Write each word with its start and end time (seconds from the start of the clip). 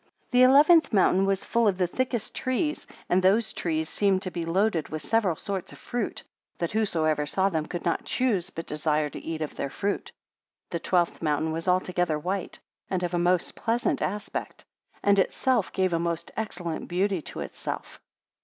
11 0.31 0.31
The 0.31 0.41
eleventh 0.49 0.93
mountain 0.93 1.25
was 1.27 1.45
full 1.45 1.67
of 1.67 1.77
the 1.77 1.85
thickest 1.85 2.33
trees, 2.35 2.87
and 3.07 3.21
those 3.21 3.53
trees 3.53 3.87
seemed 3.87 4.23
to 4.23 4.31
be 4.31 4.43
loaded 4.45 4.89
with 4.89 5.03
several 5.03 5.35
sorts 5.35 5.71
of 5.73 5.77
fruits; 5.77 6.23
that 6.57 6.71
whosoever 6.71 7.27
saw 7.27 7.49
them 7.49 7.67
could 7.67 7.85
not 7.85 8.03
choose 8.03 8.49
but 8.49 8.65
desire 8.65 9.11
to 9.11 9.19
eat 9.21 9.43
of 9.43 9.55
their 9.55 9.69
fruit. 9.69 10.05
12 10.05 10.13
The 10.71 10.79
twelfth 10.79 11.21
mountain 11.21 11.51
was 11.51 11.67
altogether 11.67 12.17
white, 12.17 12.57
and 12.89 13.03
of 13.03 13.13
a 13.13 13.19
most 13.19 13.53
pleasant 13.55 14.01
aspect, 14.01 14.65
and 15.03 15.19
itself 15.19 15.71
gave 15.71 15.93
a 15.93 15.99
most 15.99 16.31
excellent 16.35 16.87
beauty 16.87 17.21
to 17.21 17.41
itself. 17.41 18.01